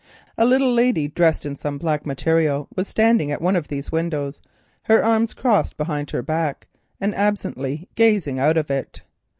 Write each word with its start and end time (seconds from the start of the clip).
A 0.35 0.47
little 0.47 0.73
lady 0.73 1.07
dressed 1.09 1.45
in 1.45 1.55
some 1.55 1.77
black 1.77 2.07
material 2.07 2.67
was 2.75 2.87
standing 2.87 3.31
at 3.31 3.39
one 3.39 3.55
of 3.55 3.67
these 3.67 3.91
windows, 3.91 4.41
her 4.85 5.03
arms 5.05 5.35
crossed 5.35 5.77
behind 5.77 6.09
her 6.09 6.23
back, 6.23 6.65
and 6.99 7.13
absently 7.13 7.87
gazing 7.93 8.39
out 8.39 8.57
of 8.57 8.71
it. 8.71 9.03